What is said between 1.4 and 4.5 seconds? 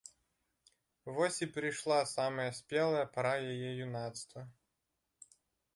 і прыйшла самая спелая пара яе юнацтва!